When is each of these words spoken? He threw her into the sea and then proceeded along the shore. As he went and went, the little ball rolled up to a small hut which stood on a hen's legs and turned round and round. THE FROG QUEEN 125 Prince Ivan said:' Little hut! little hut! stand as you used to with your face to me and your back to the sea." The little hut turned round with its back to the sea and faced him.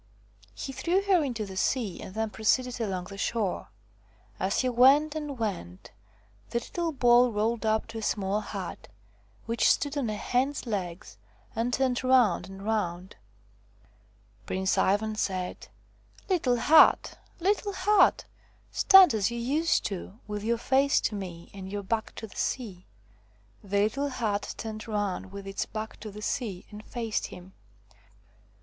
He 0.55 0.73
threw 0.73 1.03
her 1.03 1.23
into 1.23 1.45
the 1.45 1.55
sea 1.55 2.01
and 2.01 2.15
then 2.15 2.31
proceeded 2.31 2.81
along 2.81 3.03
the 3.03 3.19
shore. 3.19 3.67
As 4.39 4.61
he 4.61 4.67
went 4.69 5.13
and 5.13 5.37
went, 5.37 5.91
the 6.49 6.57
little 6.57 6.91
ball 6.91 7.31
rolled 7.31 7.67
up 7.67 7.85
to 7.89 7.99
a 7.99 8.01
small 8.01 8.41
hut 8.41 8.87
which 9.45 9.69
stood 9.69 9.95
on 9.95 10.09
a 10.09 10.15
hen's 10.15 10.65
legs 10.65 11.19
and 11.55 11.71
turned 11.71 12.03
round 12.03 12.49
and 12.49 12.63
round. 12.65 13.15
THE 14.47 14.47
FROG 14.47 14.47
QUEEN 14.47 14.59
125 14.61 14.97
Prince 14.97 15.29
Ivan 15.29 15.57
said:' 15.57 15.67
Little 16.33 16.57
hut! 16.57 17.19
little 17.39 17.73
hut! 17.73 18.25
stand 18.71 19.13
as 19.13 19.29
you 19.29 19.37
used 19.37 19.85
to 19.85 20.19
with 20.25 20.43
your 20.43 20.57
face 20.57 20.99
to 21.01 21.13
me 21.13 21.51
and 21.53 21.71
your 21.71 21.83
back 21.83 22.15
to 22.15 22.25
the 22.25 22.35
sea." 22.35 22.87
The 23.63 23.81
little 23.83 24.09
hut 24.09 24.55
turned 24.57 24.87
round 24.87 25.31
with 25.31 25.45
its 25.45 25.67
back 25.67 25.99
to 25.99 26.09
the 26.09 26.23
sea 26.23 26.65
and 26.71 26.83
faced 26.83 27.27
him. 27.27 27.53